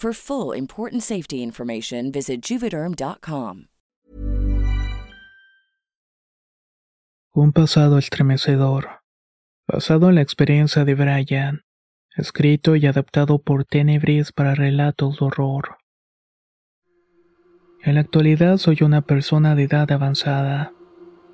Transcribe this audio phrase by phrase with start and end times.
[0.00, 3.66] For full important safety information, visit juvederm.com.
[7.34, 9.00] Un pasado estremecedor.
[9.66, 11.62] Basado en la experiencia de Brian.
[12.16, 15.78] Escrito y adaptado por Tenebris para relatos de horror.
[17.82, 20.72] En la actualidad soy una persona de edad avanzada.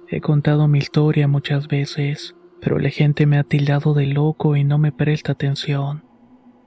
[0.08, 4.64] He contado mi historia muchas veces, pero la gente me ha tildado de loco y
[4.64, 6.03] no me presta atención.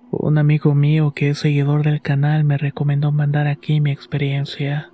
[0.09, 4.91] Un amigo mío que es seguidor del canal me recomendó mandar aquí mi experiencia.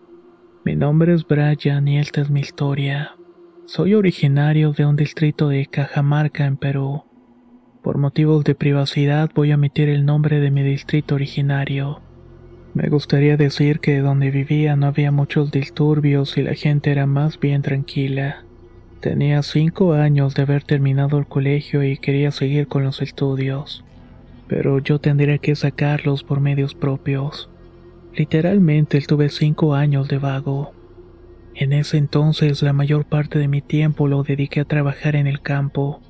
[0.66, 3.12] Mi nombre es Brian y esta es mi historia.
[3.66, 7.04] Soy originario de un distrito de Cajamarca en Perú.
[7.84, 12.02] Por motivos de privacidad voy a omitir el nombre de mi distrito originario.
[12.74, 17.40] Me gustaría decir que donde vivía no había muchos disturbios y la gente era más
[17.40, 18.46] bien tranquila.
[19.00, 23.86] Tenía cinco años de haber terminado el colegio y quería seguir con los estudios.
[24.48, 27.50] Pero yo tendría que sacarlos por medios propios.
[28.14, 30.74] Literalmente estuve cinco años de vago.
[31.56, 35.42] En ese entonces la mayor parte de mi tiempo lo dediqué a trabajar en el
[35.42, 36.02] campo.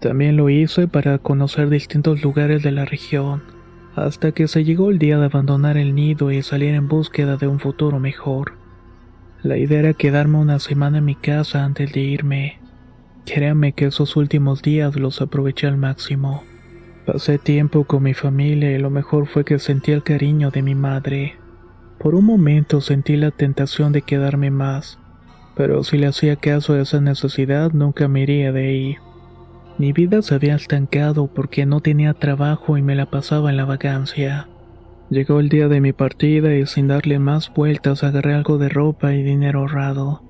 [0.00, 3.42] También lo hice para conocer distintos lugares de la región
[3.94, 7.46] hasta que se llegó el día de abandonar el nido y salir en búsqueda de
[7.46, 8.58] un futuro mejor.
[9.42, 12.60] La idea era quedarme una semana en mi casa antes de irme.
[13.26, 16.42] Créame que esos últimos días los aproveché al máximo.
[17.06, 20.76] Pasé tiempo con mi familia y lo mejor fue que sentí el cariño de mi
[20.76, 21.34] madre.
[21.98, 25.00] Por un momento sentí la tentación de quedarme más,
[25.56, 28.96] pero si le hacía caso a esa necesidad nunca me iría de ahí.
[29.78, 33.64] Mi vida se había estancado porque no tenía trabajo y me la pasaba en la
[33.64, 34.48] vagancia.
[35.10, 39.12] Llegó el día de mi partida y sin darle más vueltas agarré algo de ropa
[39.12, 40.22] y dinero ahorrado.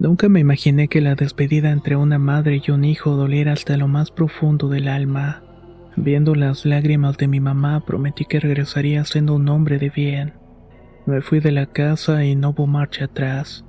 [0.00, 3.86] Nunca me imaginé que la despedida entre una madre y un hijo doliera hasta lo
[3.86, 5.42] más profundo del alma.
[6.00, 10.34] Viendo las lágrimas de mi mamá prometí que regresaría siendo un hombre de bien.
[11.06, 13.64] Me fui de la casa y no hubo marcha atrás.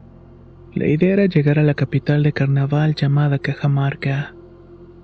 [0.75, 4.35] La idea era llegar a la capital de carnaval llamada Cajamarca.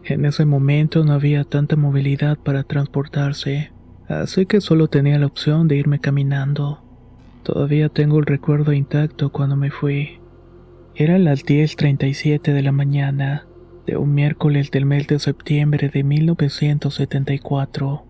[0.03, 3.71] En ese momento no había tanta movilidad para transportarse,
[4.07, 6.83] así que solo tenía la opción de irme caminando.
[7.41, 10.19] Todavía tengo el recuerdo intacto cuando me fui.
[10.93, 13.47] Era las 10.37 de la mañana,
[13.85, 18.05] de un miércoles del mes de septiembre de 1974.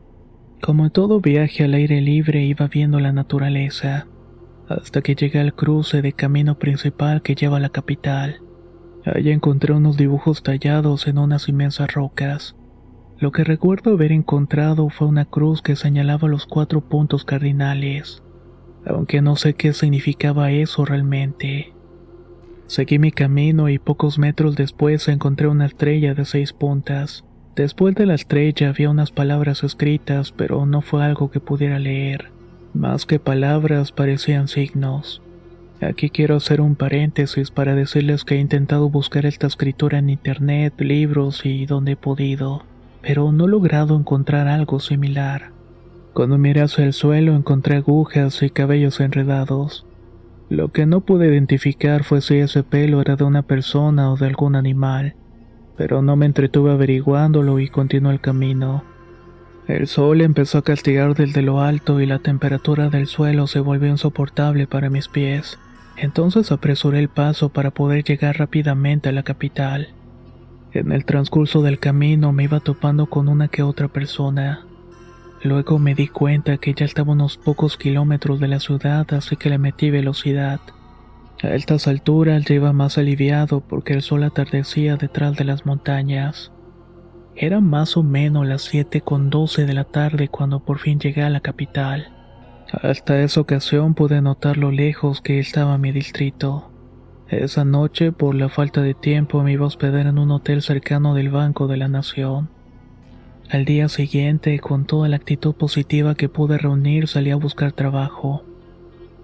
[0.61, 4.07] Como en todo viaje al aire libre iba viendo la naturaleza,
[4.67, 8.41] hasta que llegué al cruce de camino principal que lleva a la capital.
[9.05, 12.55] Allí encontré unos dibujos tallados en unas inmensas rocas.
[13.19, 18.23] Lo que recuerdo haber encontrado fue una cruz que señalaba los cuatro puntos cardinales,
[18.85, 21.74] aunque no sé qué significaba eso realmente.
[22.67, 27.23] Seguí mi camino y pocos metros después encontré una estrella de seis puntas.
[27.55, 32.31] Después de la estrella había unas palabras escritas, pero no fue algo que pudiera leer.
[32.73, 35.21] Más que palabras parecían signos.
[35.79, 40.73] Aquí quiero hacer un paréntesis para decirles que he intentado buscar esta escritura en internet,
[40.79, 42.63] libros y donde he podido,
[43.01, 45.51] pero no he logrado encontrar algo similar.
[46.13, 49.85] Cuando miré hacia el suelo encontré agujas y cabellos enredados.
[50.49, 54.27] Lo que no pude identificar fue si ese pelo era de una persona o de
[54.27, 55.15] algún animal,
[55.75, 58.83] pero no me entretuve averiguándolo y continué el camino.
[59.67, 63.89] El sol empezó a castigar desde lo alto y la temperatura del suelo se volvió
[63.89, 65.57] insoportable para mis pies.
[65.97, 69.95] Entonces apresuré el paso para poder llegar rápidamente a la capital.
[70.71, 74.67] En el transcurso del camino me iba topando con una que otra persona.
[75.45, 79.51] Luego me di cuenta que ya estaba unos pocos kilómetros de la ciudad, así que
[79.51, 80.59] le metí velocidad.
[81.43, 86.51] A estas alturas iba más aliviado porque el sol atardecía detrás de las montañas.
[87.35, 91.21] Era más o menos las 7 con 12 de la tarde cuando por fin llegué
[91.21, 92.11] a la capital.
[92.81, 96.71] Hasta esa ocasión pude notar lo lejos que estaba mi distrito.
[97.27, 101.13] Esa noche, por la falta de tiempo, me iba a hospedar en un hotel cercano
[101.13, 102.54] del Banco de la Nación.
[103.49, 108.43] Al día siguiente, con toda la actitud positiva que pude reunir, salí a buscar trabajo.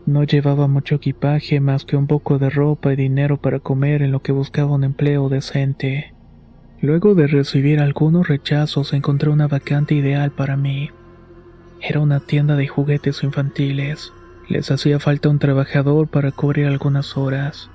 [0.06, 4.12] No llevaba mucho equipaje más que un poco de ropa y dinero para comer en
[4.12, 6.14] lo que buscaba un empleo decente.
[6.82, 10.92] Luego de recibir algunos rechazos encontré una vacante ideal para mí.
[11.82, 14.14] Era una tienda de juguetes infantiles.
[14.48, 17.72] Les hacía falta un trabajador para cubrir algunas horas.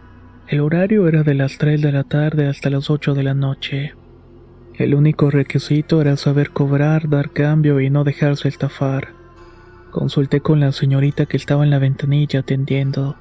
[0.46, 3.94] El horario era de las 3 de la tarde hasta las 8 de la noche.
[4.78, 9.08] El único requisito era saber cobrar, dar cambio y no dejarse estafar.
[9.90, 13.16] Consulté con la señorita que estaba en la ventanilla atendiendo.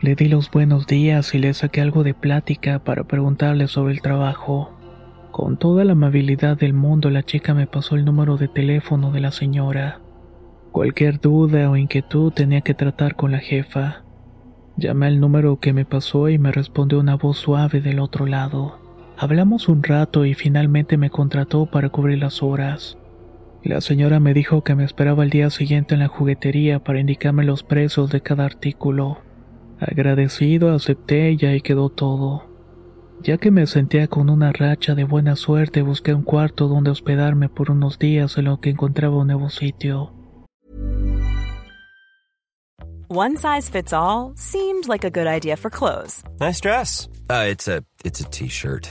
[0.00, 4.00] Le di los buenos días y le saqué algo de plática para preguntarle sobre el
[4.00, 4.72] trabajo.
[5.30, 9.20] Con toda la amabilidad del mundo la chica me pasó el número de teléfono de
[9.20, 10.00] la señora.
[10.72, 14.04] Cualquier duda o inquietud tenía que tratar con la jefa.
[14.78, 18.83] Llamé al número que me pasó y me respondió una voz suave del otro lado.
[19.16, 22.98] Hablamos un rato y finalmente me contrató para cubrir las horas.
[23.62, 27.44] La señora me dijo que me esperaba el día siguiente en la juguetería para indicarme
[27.44, 29.18] los precios de cada artículo.
[29.78, 32.44] Agradecido acepté y ahí quedó todo.
[33.22, 37.48] Ya que me sentía con una racha de buena suerte, busqué un cuarto donde hospedarme
[37.48, 40.12] por unos días en lo que encontraba un nuevo sitio.
[43.08, 46.22] One size fits all seemed like a good idea for clothes.
[46.40, 47.08] Nice dress.
[47.30, 48.90] Uh, it's a it's a t-shirt.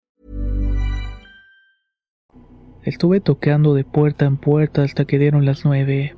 [2.83, 6.15] Estuve tocando de puerta en puerta hasta que dieron las nueve.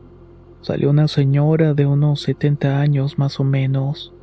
[0.62, 4.14] Salió una señora de unos 70 años más o menos.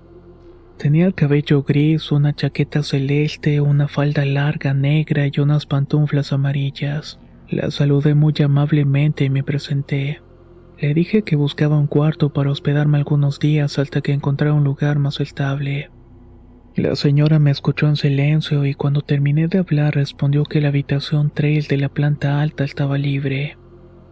[0.78, 7.20] Tenía el cabello gris, una chaqueta celeste, una falda larga negra y unas pantuflas amarillas.
[7.50, 10.22] La saludé muy amablemente y me presenté.
[10.78, 14.98] Le dije que buscaba un cuarto para hospedarme algunos días hasta que encontrara un lugar
[14.98, 15.90] más estable.
[16.80, 21.30] La señora me escuchó en silencio y cuando terminé de hablar respondió que la habitación
[21.30, 23.58] 3 de la planta alta estaba libre.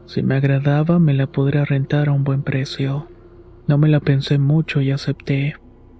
[0.04, 3.08] Si me agradaba me la podría rentar a un buen precio.
[3.66, 5.54] No me la pensé mucho y acepté.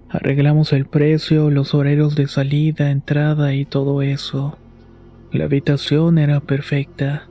[0.09, 4.59] Arreglamos el precio, los horarios de salida, entrada y todo eso.
[5.31, 7.29] La habitación era perfecta.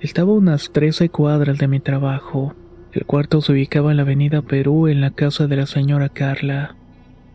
[0.00, 2.54] Estaba a unas 13 cuadras de mi trabajo.
[2.92, 6.76] El cuarto se ubicaba en la avenida Perú en la casa de la señora Carla.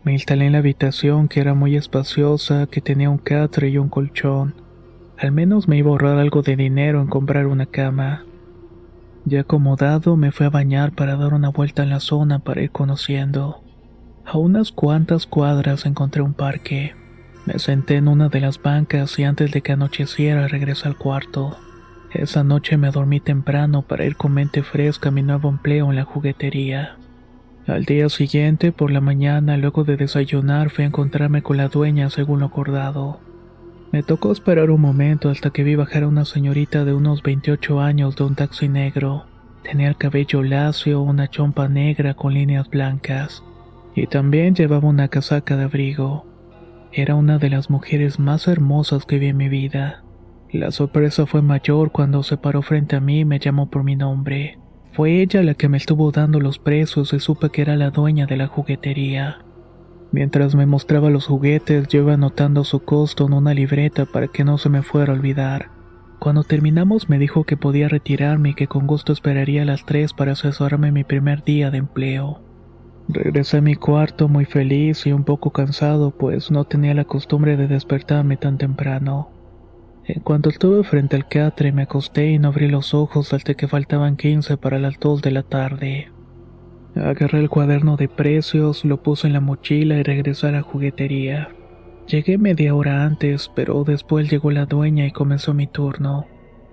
[0.06, 3.90] Me instalé en la habitación que era muy espaciosa, que tenía un catre y un
[3.90, 4.54] colchón.
[5.18, 8.24] Al menos me iba a ahorrar algo de dinero en comprar una cama.
[9.26, 12.69] Ya acomodado me fui a bañar para dar una vuelta en la zona para ir
[12.69, 13.64] conociendo.
[14.24, 16.94] A unas cuantas cuadras encontré un parque.
[17.47, 21.57] Me senté en una de las bancas y antes de que anocheciera regresé al cuarto.
[22.12, 25.95] Esa noche me dormí temprano para ir con mente fresca a mi nuevo empleo en
[25.95, 27.00] la juguetería.
[27.68, 32.12] Al día siguiente, por la mañana, luego de desayunar, fui a encontrarme con la dueña
[32.12, 33.19] según lo acordado.
[33.92, 37.81] Me tocó esperar un momento hasta que vi bajar a una señorita de unos 28
[37.81, 39.26] años de un taxi negro.
[39.64, 43.44] Tenía el cabello lacio, una chompa negra con líneas blancas,
[43.95, 46.28] y también llevaba una casaca de abrigo.
[46.92, 50.04] Era una de las mujeres más hermosas que vi en mi vida.
[50.52, 53.95] La sorpresa fue mayor cuando se paró frente a mí y me llamó por mi
[53.95, 54.60] nombre.
[54.95, 58.28] Fue ella la que me estuvo dando los precios y supe que era la dueña
[58.28, 59.40] de la juguetería.
[60.14, 64.45] Mientras me mostraba los juguetes, yo iba anotando su costo en una libreta para que
[64.45, 65.69] no se me fuera a olvidar.
[66.19, 70.14] Cuando terminamos me dijo que podía retirarme y que con gusto esperaría a las 3
[70.14, 72.40] para asesorarme mi primer día de empleo.
[73.09, 77.57] Regresé a mi cuarto muy feliz y un poco cansado, pues no tenía la costumbre
[77.57, 79.34] de despertarme tan temprano.
[80.07, 83.68] En cuanto estuve frente al catre me acosté y no abrí los ojos hasta que
[83.68, 86.12] faltaban 15 para las 2 de la tarde.
[86.95, 91.50] Agarré el cuaderno de precios, lo puse en la mochila y regresé a la juguetería.
[92.07, 96.28] Llegué media hora antes, pero después llegó la dueña y comenzó mi turno.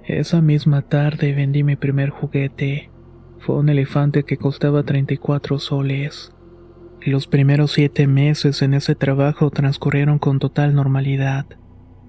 [0.05, 2.91] Esa misma tarde vendí mi primer juguete.
[3.39, 6.33] Fue un elefante que costaba 34 soles.
[7.01, 11.47] Los primeros siete meses en ese trabajo transcurrieron con total normalidad.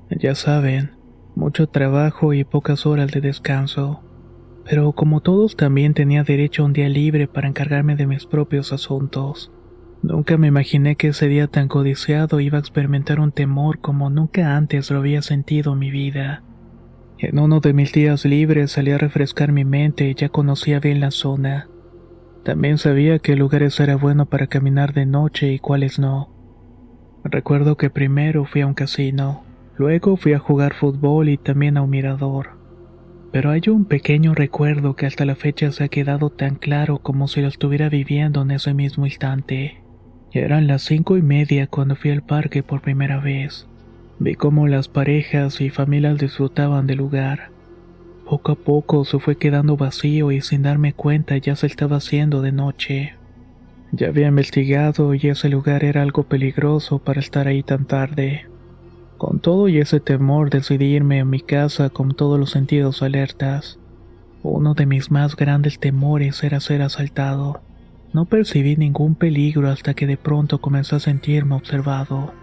[0.10, 0.92] Ya saben,
[1.36, 4.02] mucho trabajo y pocas horas de descanso.
[4.66, 8.72] Pero como todos también tenía derecho a un día libre para encargarme de mis propios
[8.72, 9.52] asuntos.
[10.02, 14.58] Nunca me imaginé que ese día tan codiciado iba a experimentar un temor como nunca
[14.58, 16.44] antes lo había sentido en mi vida.
[17.18, 21.00] En uno de mis días libres salí a refrescar mi mente y ya conocía bien
[21.00, 21.70] la zona.
[22.44, 26.30] También sabía qué lugares era bueno para caminar de noche y cuáles no.
[27.24, 29.44] Recuerdo que primero fui a un casino,
[29.78, 32.52] luego fui a jugar fútbol y también a un mirador.
[33.32, 37.28] Pero hay un pequeño recuerdo que hasta la fecha se ha quedado tan claro como
[37.28, 39.82] si lo estuviera viviendo en ese mismo instante.
[40.32, 43.68] Eran las cinco y media cuando fui al parque por primera vez.
[44.20, 47.50] Vi cómo las parejas y familias disfrutaban del lugar.
[48.26, 52.42] Poco a poco se fue quedando vacío y sin darme cuenta ya se estaba haciendo
[52.42, 53.16] de noche.
[53.92, 58.48] Ya había investigado y ese lugar era algo peligroso para estar ahí tan tarde.
[59.24, 63.80] Con todo y ese temor decidí irme a mi casa con todos los sentidos alertas.
[64.42, 67.62] Uno de mis más grandes temores era ser asaltado.
[68.12, 72.34] No percibí ningún peligro hasta que de pronto comencé a sentirme observado.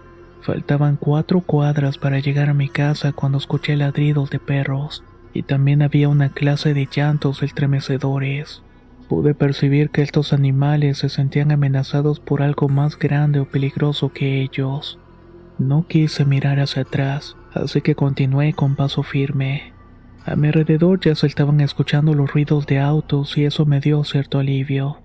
[0.41, 5.03] Faltaban cuatro cuadras para llegar a mi casa cuando escuché ladridos de perros
[5.35, 8.63] y también había una clase de llantos estremecedores.
[9.07, 14.41] Pude percibir que estos animales se sentían amenazados por algo más grande o peligroso que
[14.41, 14.97] ellos.
[15.61, 19.73] No quise mirar hacia atrás, así que continué con paso firme.
[20.25, 24.03] A mi alrededor ya se estaban escuchando los ruidos de autos y eso me dio
[24.03, 25.03] cierto alivio.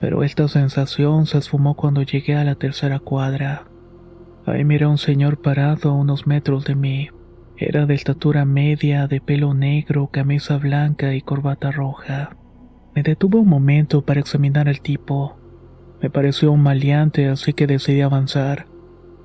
[0.00, 3.66] Pero esta sensación se esfumó cuando llegué a la tercera cuadra.
[4.46, 7.10] Ahí miré a un señor parado a unos metros de mí.
[7.58, 12.38] Era de estatura media, de pelo negro, camisa blanca y corbata roja.
[12.94, 15.36] Me detuve un momento para examinar al tipo.
[16.00, 18.69] Me pareció un maleante, así que decidí avanzar.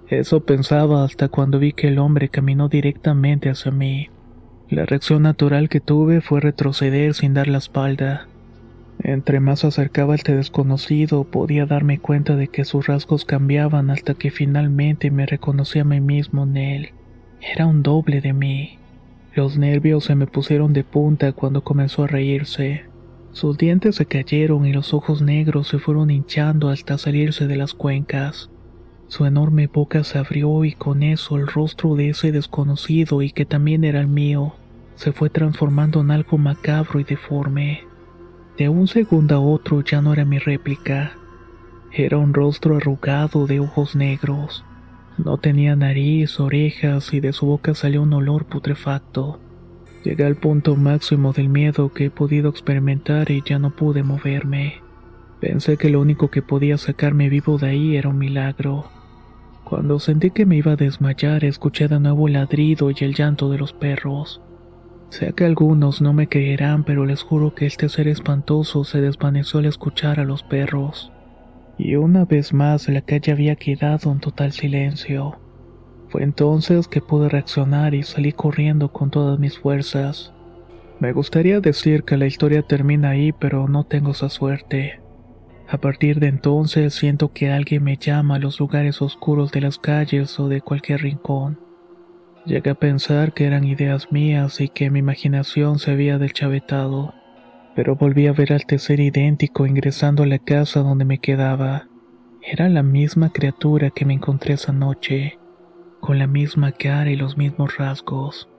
[0.07, 4.09] Eso pensaba hasta cuando vi que el hombre caminó directamente hacia mí.
[4.69, 8.27] La reacción natural que tuve fue retroceder sin dar la espalda.
[8.99, 14.31] Entre más acercaba al desconocido, podía darme cuenta de que sus rasgos cambiaban hasta que
[14.31, 16.89] finalmente me reconocí a mí mismo en él.
[17.41, 18.79] Era un doble de mí.
[19.33, 22.85] Los nervios se me pusieron de punta cuando comenzó a reírse.
[23.31, 27.73] Sus dientes se cayeron y los ojos negros se fueron hinchando hasta salirse de las
[27.73, 28.49] cuencas.
[29.07, 33.45] Su enorme boca se abrió y con eso el rostro de ese desconocido y que
[33.45, 34.55] también era el mío
[34.95, 37.83] se fue transformando en algo macabro y deforme.
[38.57, 41.17] De un segundo a otro ya no era mi réplica.
[41.91, 44.63] Era un rostro arrugado de ojos negros.
[45.17, 49.39] No tenía nariz, orejas y de su boca salió un olor putrefacto.
[50.03, 54.81] Llegué al punto máximo del miedo que he podido experimentar y ya no pude moverme.
[55.39, 58.85] Pensé que lo único que podía sacarme vivo de ahí era un milagro.
[59.65, 63.49] Cuando sentí que me iba a desmayar, escuché de nuevo el ladrido y el llanto
[63.49, 64.41] de los perros.
[65.09, 69.59] Sé que algunos no me creerán, pero les juro que este ser espantoso se desvaneció
[69.59, 71.11] al escuchar a los perros
[71.77, 75.37] y una vez más la calle había quedado en total silencio.
[76.09, 80.33] Fue entonces que pude reaccionar y salí corriendo con todas mis fuerzas.
[80.99, 85.01] Me gustaría decir que la historia termina ahí, pero no tengo esa suerte.
[85.67, 89.79] A partir de entonces siento que alguien me llama a los lugares oscuros de las
[89.79, 91.59] calles o de cualquier rincón.
[92.45, 97.13] Llegué a pensar que eran ideas mías y que mi imaginación se había deschavetado
[97.75, 101.87] pero volví a ver al tercer idéntico ingresando a la casa donde me quedaba.
[102.41, 105.37] Era la misma criatura que me encontré esa noche,
[105.99, 108.49] con la misma cara y los mismos rasgos.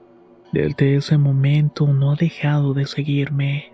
[0.53, 3.73] Desde ese momento no ha dejado de seguirme.